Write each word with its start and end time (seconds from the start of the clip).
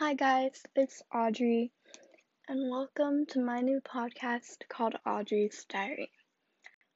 Hi, 0.00 0.14
guys, 0.14 0.62
it's 0.74 1.02
Audrey, 1.14 1.72
and 2.48 2.70
welcome 2.70 3.26
to 3.26 3.38
my 3.38 3.60
new 3.60 3.82
podcast 3.82 4.56
called 4.70 4.94
Audrey's 5.04 5.66
Diary. 5.68 6.10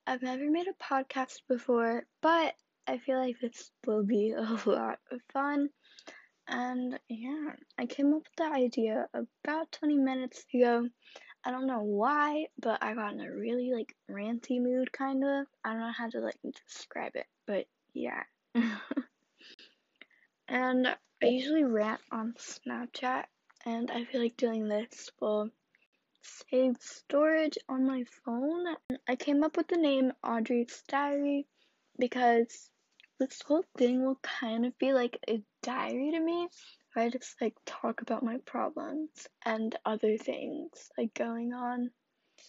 I've 0.06 0.22
never 0.22 0.50
made 0.50 0.68
a 0.68 0.82
podcast 0.82 1.40
before, 1.46 2.04
but 2.22 2.54
I 2.86 2.96
feel 2.96 3.18
like 3.18 3.36
this 3.42 3.70
will 3.86 4.04
be 4.04 4.30
a 4.36 4.40
lot 4.64 5.00
of 5.12 5.20
fun. 5.34 5.68
And 6.48 6.98
yeah, 7.10 7.50
I 7.76 7.84
came 7.84 8.14
up 8.14 8.22
with 8.22 8.36
the 8.38 8.44
idea 8.44 9.06
about 9.12 9.70
20 9.72 9.98
minutes 9.98 10.42
ago. 10.54 10.88
I 11.44 11.50
don't 11.50 11.66
know 11.66 11.82
why, 11.82 12.46
but 12.58 12.82
I 12.82 12.94
got 12.94 13.12
in 13.12 13.20
a 13.20 13.30
really 13.30 13.70
like 13.74 13.94
ranty 14.10 14.62
mood, 14.62 14.90
kind 14.92 15.22
of. 15.22 15.46
I 15.62 15.72
don't 15.72 15.80
know 15.80 15.92
how 15.94 16.08
to 16.08 16.20
like 16.20 16.38
describe 16.66 17.12
it, 17.16 17.26
but 17.46 17.66
yeah. 17.92 18.22
and 20.48 20.96
I 21.22 21.26
usually 21.26 21.64
rant 21.64 22.00
on 22.10 22.34
Snapchat, 22.34 23.24
and 23.64 23.90
I 23.90 24.04
feel 24.04 24.20
like 24.20 24.36
doing 24.36 24.68
this 24.68 25.10
will 25.20 25.50
save 26.22 26.76
storage 26.80 27.56
on 27.68 27.86
my 27.86 28.04
phone. 28.24 28.76
I 29.08 29.16
came 29.16 29.42
up 29.44 29.56
with 29.56 29.68
the 29.68 29.76
name 29.76 30.12
Audrey's 30.22 30.82
Diary 30.88 31.46
because 31.98 32.70
this 33.18 33.40
whole 33.42 33.64
thing 33.78 34.04
will 34.04 34.18
kind 34.22 34.66
of 34.66 34.76
be 34.78 34.92
like 34.92 35.18
a 35.28 35.42
diary 35.62 36.10
to 36.10 36.20
me 36.20 36.48
where 36.92 37.06
I 37.06 37.10
just 37.10 37.40
like 37.40 37.54
talk 37.64 38.02
about 38.02 38.22
my 38.22 38.38
problems 38.38 39.28
and 39.44 39.74
other 39.84 40.18
things 40.18 40.90
like 40.98 41.14
going 41.14 41.52
on. 41.52 41.90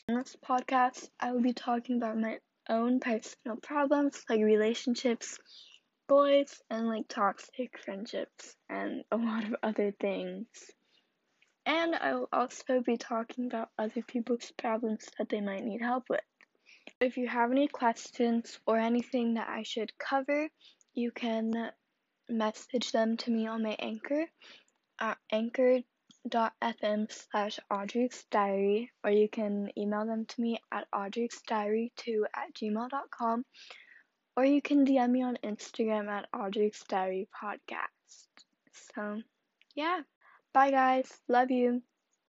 In 0.08 0.16
this 0.16 0.36
podcast, 0.44 1.10
I 1.20 1.32
will 1.32 1.42
be 1.42 1.54
talking 1.54 1.98
about 1.98 2.18
my 2.18 2.40
own 2.68 3.00
personal 3.00 3.58
problems 3.58 4.24
like 4.30 4.42
relationships, 4.42 5.40
boys, 6.08 6.62
and 6.70 6.88
like 6.88 7.08
toxic 7.08 7.78
friendships 7.84 8.56
and 8.70 9.04
a 9.12 9.18
lot 9.18 9.44
of 9.44 9.56
other 9.64 9.92
things. 10.00 10.48
And 11.66 11.96
I 11.96 12.14
will 12.14 12.30
also 12.32 12.82
be 12.82 12.98
talking 12.98 13.48
about 13.48 13.70
other 13.78 14.04
people's 14.04 14.52
problems 14.58 15.08
that 15.18 15.30
they 15.30 15.42
might 15.42 15.64
need 15.64 15.82
help 15.82 16.06
with. 16.10 16.22
If 17.00 17.18
you 17.18 17.28
have 17.28 17.52
any 17.52 17.68
questions 17.68 18.60
or 18.68 18.78
anything 18.78 19.34
that 19.34 19.50
I 19.50 19.64
should 19.64 19.98
cover, 19.98 20.48
you 20.94 21.12
can 21.12 21.72
message 22.30 22.92
them 22.92 23.18
to 23.18 23.32
me 23.32 23.48
on 23.48 23.64
my 23.64 23.76
anchor 23.80 24.26
at 25.00 25.18
anchor.fm 25.32 27.12
slash 27.12 27.60
Audrey's 27.72 28.26
Diary, 28.32 28.92
or 29.04 29.10
you 29.10 29.28
can 29.28 29.70
email 29.78 30.06
them 30.06 30.26
to 30.26 30.42
me 30.42 30.60
at 30.72 30.88
Audrey's 30.94 31.42
Diary2 31.50 32.24
at 32.36 32.54
gmail.com 32.54 33.46
or 34.36 34.46
you 34.46 34.62
can 34.62 34.86
DM 34.86 35.12
me 35.12 35.24
on 35.24 35.38
Instagram 35.44 36.08
at 36.10 36.28
Audrey's 36.34 36.84
Diary 36.88 37.28
Podcast. 37.34 38.46
So, 38.94 39.22
yeah. 39.76 40.02
Bye, 40.54 40.72
guys. 40.72 41.12
Love 41.28 41.52
you. 41.52 41.82